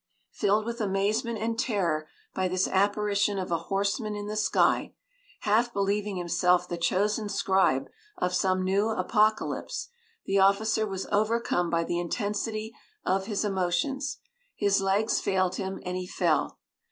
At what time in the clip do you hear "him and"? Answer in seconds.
15.57-15.95